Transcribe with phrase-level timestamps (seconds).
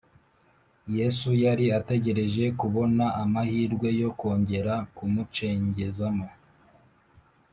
[0.97, 6.27] Yesu yari ategereje kubona amahirwe yo kongera kumucengezamo